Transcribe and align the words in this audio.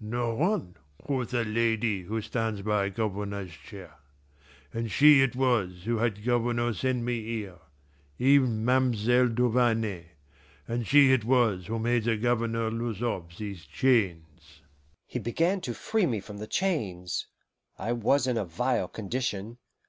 'No 0.00 0.34
one,' 0.34 0.74
quoth 1.04 1.32
a 1.32 1.44
lady 1.44 2.02
who 2.02 2.20
stands 2.20 2.62
by 2.62 2.88
Governor's 2.88 3.52
chair. 3.52 3.94
And 4.74 4.90
she 4.90 5.22
it 5.22 5.36
was 5.36 5.84
who 5.84 5.98
had 5.98 6.24
Governor 6.24 6.74
send 6.74 7.04
me 7.04 7.22
here 7.22 7.60
even 8.18 8.64
Ma'm'selle 8.64 9.28
Duvarney. 9.28 10.06
And 10.66 10.84
she 10.84 11.12
it 11.12 11.24
was 11.24 11.66
who 11.66 11.78
made 11.78 12.02
the 12.02 12.16
Governor 12.16 12.72
loose 12.72 13.02
off 13.02 13.36
these 13.38 13.66
chains." 13.66 14.62
He 15.06 15.20
began 15.20 15.60
to 15.60 15.74
free 15.74 16.06
me 16.06 16.18
from 16.18 16.38
the 16.38 16.48
chains. 16.48 17.28
I 17.78 17.92
was 17.92 18.26
in 18.26 18.36
a 18.36 18.44
vile 18.44 18.88
condition. 18.88 19.58